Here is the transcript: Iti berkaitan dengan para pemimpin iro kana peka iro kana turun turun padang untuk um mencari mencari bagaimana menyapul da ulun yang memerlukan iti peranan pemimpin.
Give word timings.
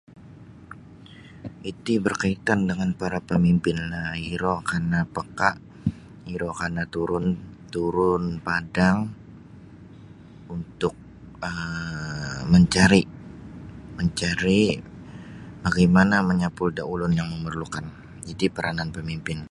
Iti 1.71 1.93
berkaitan 2.05 2.59
dengan 2.69 2.89
para 2.99 3.19
pemimpin 3.29 3.77
iro 4.33 4.55
kana 4.69 4.99
peka 5.15 5.49
iro 6.33 6.49
kana 6.59 6.83
turun 6.93 7.25
turun 7.73 8.23
padang 8.47 8.97
untuk 10.55 10.93
um 11.49 12.37
mencari 12.53 13.01
mencari 13.99 14.61
bagaimana 15.65 16.15
menyapul 16.29 16.67
da 16.77 16.83
ulun 16.93 17.13
yang 17.19 17.27
memerlukan 17.33 17.85
iti 18.31 18.45
peranan 18.55 18.89
pemimpin. 18.97 19.39